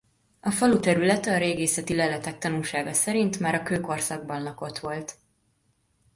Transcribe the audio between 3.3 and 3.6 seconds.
már